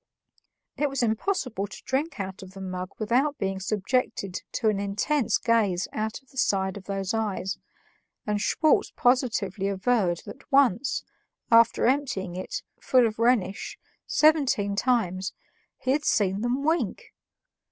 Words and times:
It 0.77 0.89
was 0.89 1.03
impossible 1.03 1.67
to 1.67 1.83
drink 1.83 2.19
out 2.19 2.41
of 2.41 2.55
the 2.55 2.59
mug 2.59 2.89
without 2.97 3.37
being 3.37 3.59
subjected 3.59 4.41
to 4.53 4.67
an 4.69 4.79
intense 4.79 5.37
gaze 5.37 5.87
out 5.93 6.23
of 6.23 6.31
the 6.31 6.39
side 6.39 6.75
of 6.75 6.85
these 6.85 7.13
eyes, 7.13 7.59
and 8.25 8.41
Schwartz 8.41 8.91
positively 8.95 9.67
averred 9.67 10.21
that 10.25 10.51
once, 10.51 11.03
after 11.51 11.85
emptying 11.85 12.35
it, 12.35 12.63
full 12.81 13.05
of 13.05 13.19
Rhenish, 13.19 13.77
seventeen 14.07 14.75
times, 14.75 15.33
he 15.77 15.91
had 15.91 16.03
seen 16.03 16.41
them 16.41 16.63
wink! 16.63 17.13